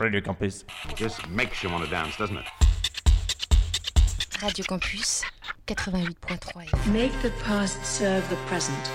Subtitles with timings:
[0.00, 0.64] Radio Campus.
[0.94, 2.46] Just makes you want to dance, doesn't it?
[4.42, 5.22] Radio Campus
[5.66, 6.90] 88.3.
[6.90, 8.90] Make the past serve the present.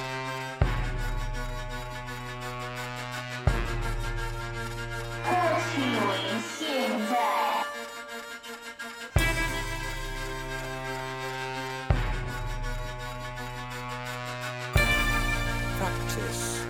[15.77, 16.65] Practice.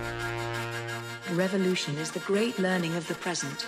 [1.32, 3.66] Revolution is the great learning of the present.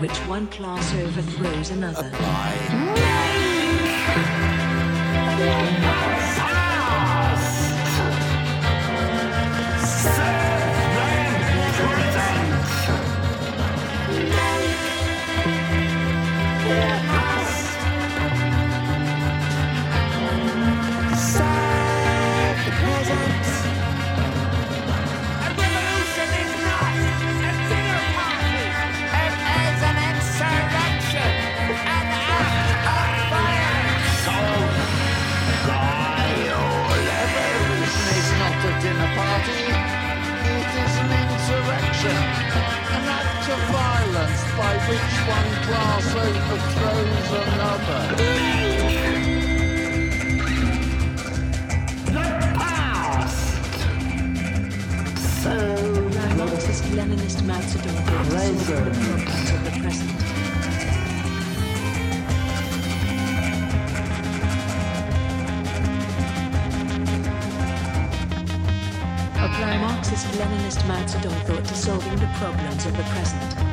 [0.00, 2.10] Which one class overthrows another.
[2.14, 3.07] It's
[41.98, 42.16] insurrection.
[42.94, 48.02] An act of violence by which one class overthrows another.
[52.06, 52.26] The
[52.56, 53.48] past!
[55.42, 55.54] So,
[56.36, 60.27] Marxist Leninist Mao Zedong thought to solve the problems of the present.
[70.18, 73.67] Apply Marxist Leninist Mao Zedong thought to solving the problems of the present.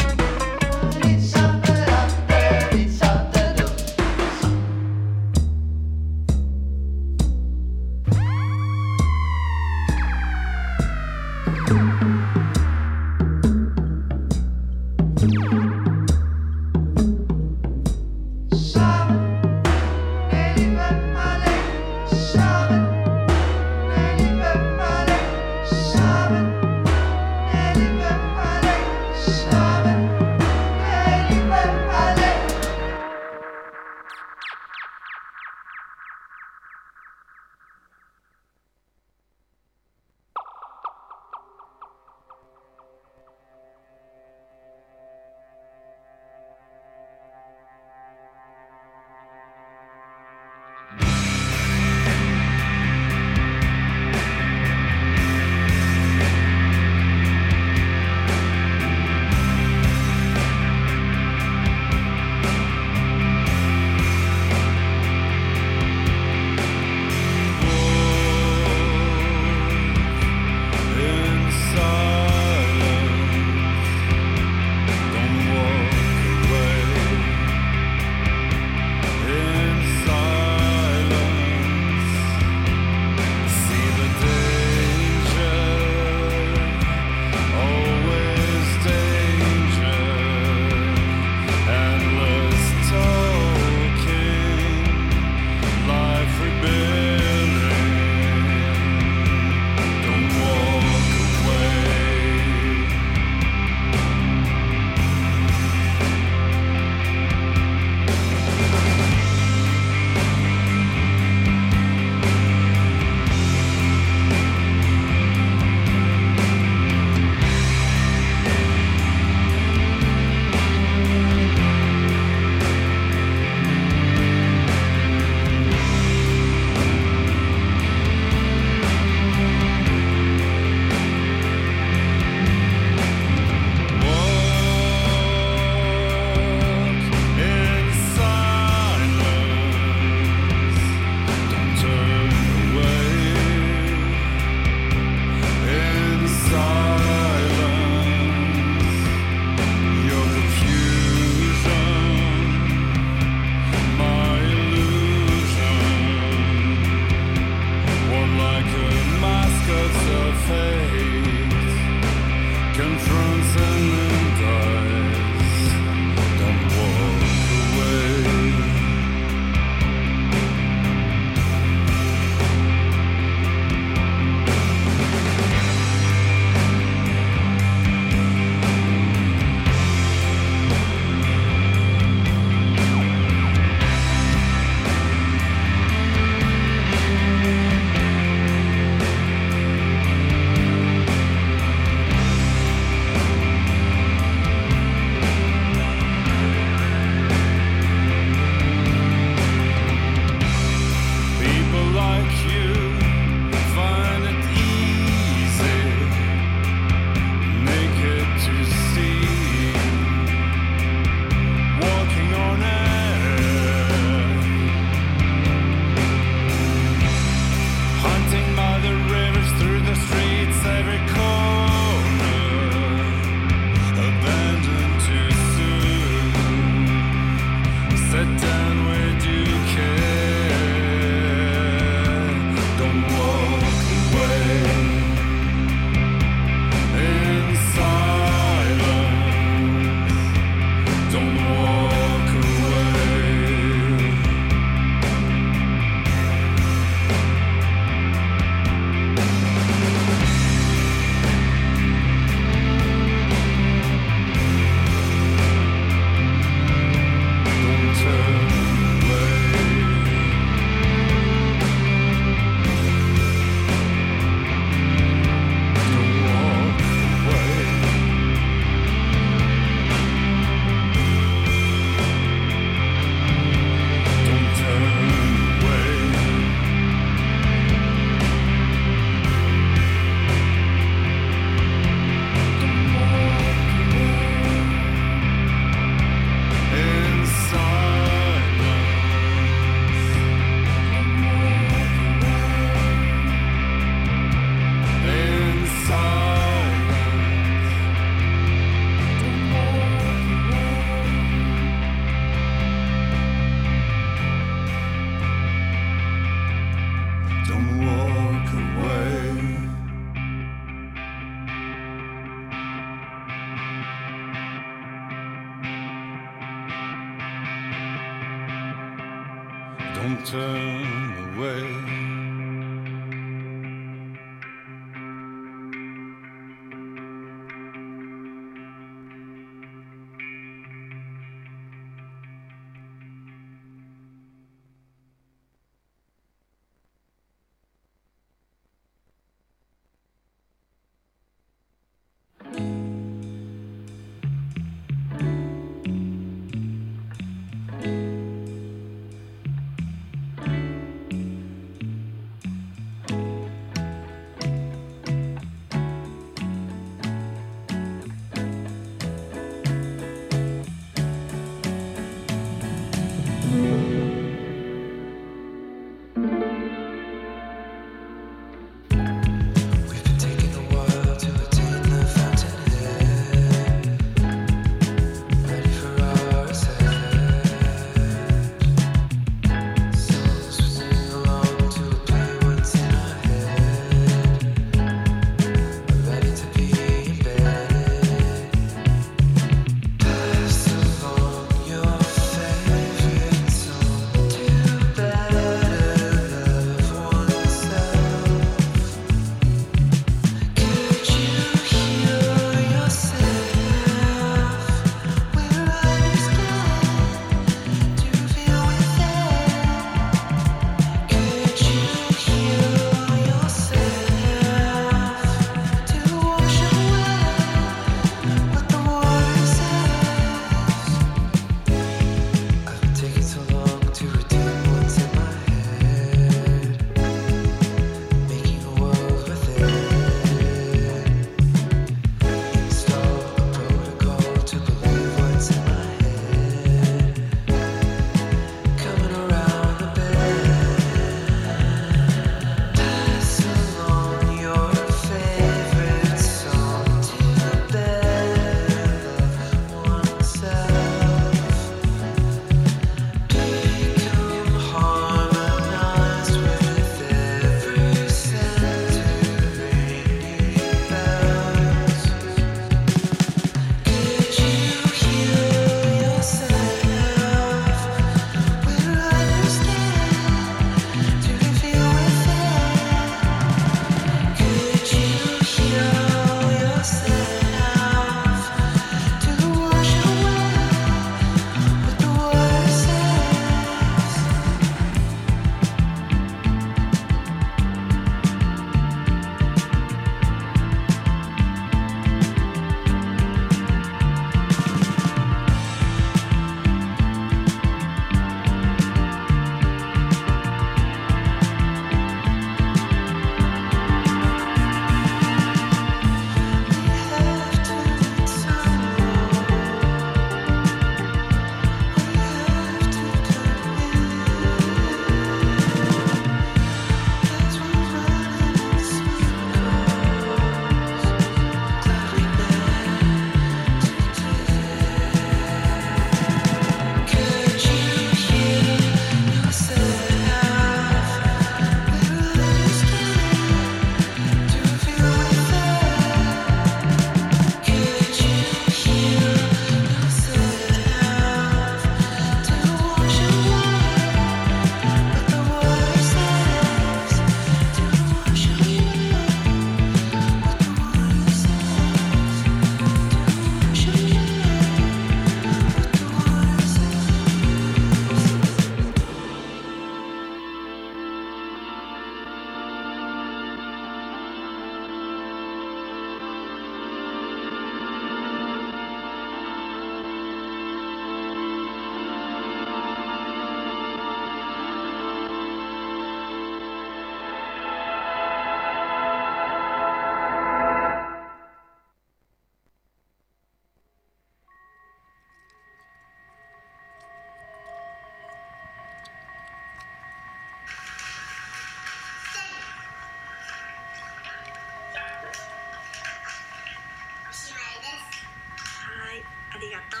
[599.60, 600.00] りがとう。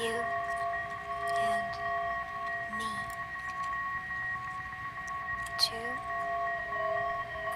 [0.00, 0.14] you
[1.36, 1.74] and
[2.78, 2.86] me
[5.58, 5.74] two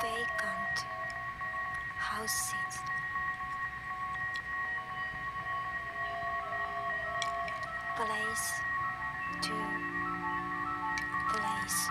[0.02, 0.84] vacant
[7.96, 8.60] place
[9.40, 9.93] to
[11.64, 11.88] us.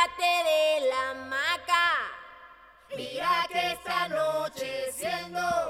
[0.00, 2.10] De la hamaca,
[2.96, 5.69] mira que está anocheciendo.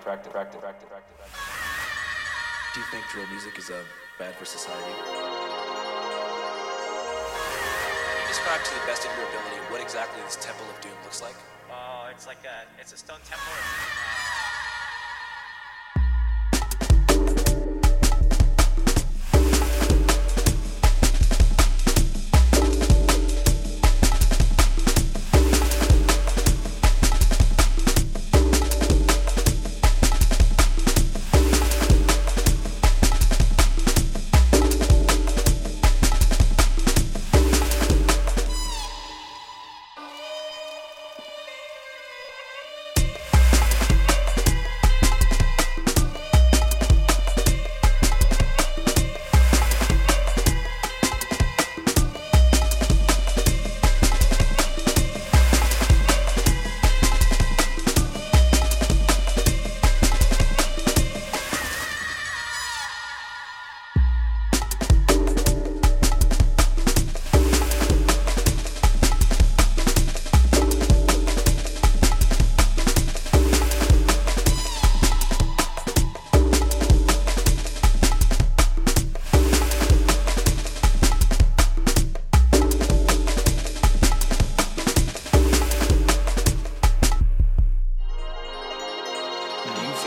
[0.00, 1.16] practice, practice, practice, practice.
[2.74, 3.82] Do you think drill music is uh,
[4.18, 4.94] bad for society?
[8.08, 10.96] Can you describe to the best of your ability what exactly this Temple of Doom
[11.04, 11.36] looks like?
[11.70, 13.52] Oh, it's like a, it's a stone temple.
[13.52, 14.19] Uh,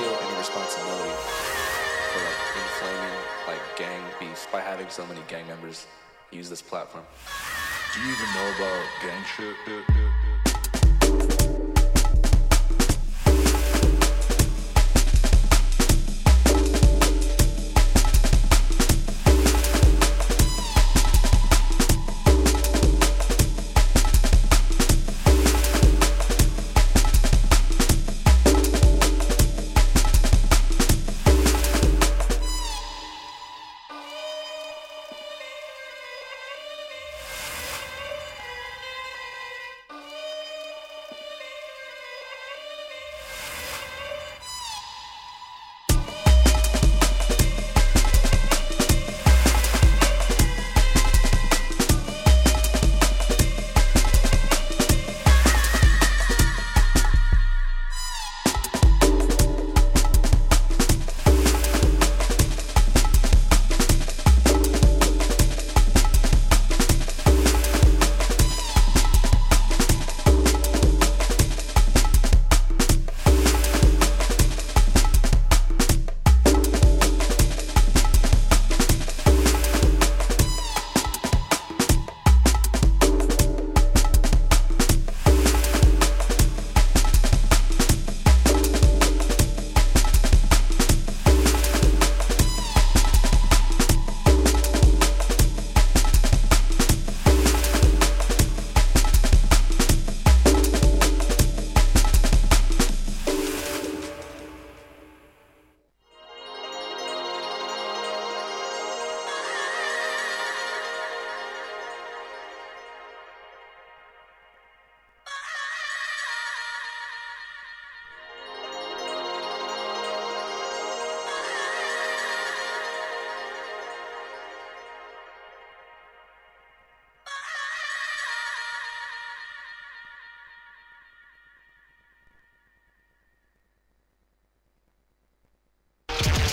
[0.02, 1.14] responsibility
[2.12, 3.18] for like inflaming
[3.48, 5.86] like gang beef by having so many gang members
[6.32, 7.04] use this platform.
[7.94, 10.23] Do you even know about gang shit?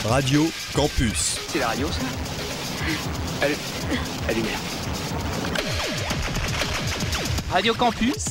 [0.05, 1.39] Radio Campus.
[1.49, 2.01] C'est la radio, ça
[3.43, 3.55] Elle,
[4.29, 4.43] elle est
[7.51, 8.25] Radio Campus,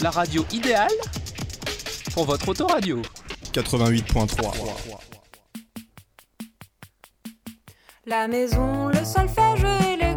[0.00, 0.90] la radio idéale
[2.12, 3.00] pour votre autoradio.
[3.52, 4.52] 88.3.
[8.06, 10.14] La maison, le solfège et les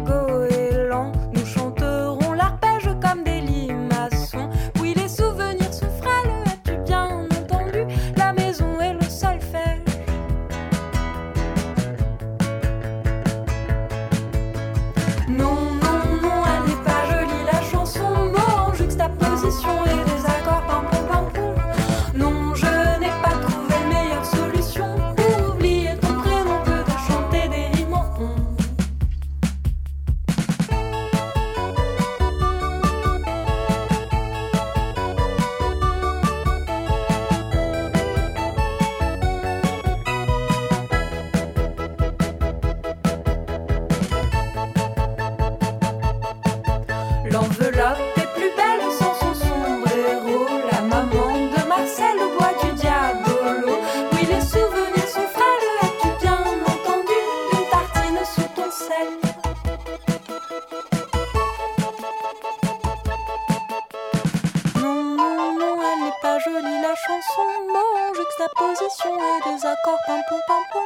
[68.14, 70.82] juxtaposition et des accords pam pam.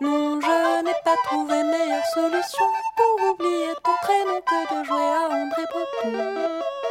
[0.00, 2.66] Non, je n'ai pas trouvé meilleure solution
[2.96, 6.81] pour oublier ton prénom que de jouer à André Breton.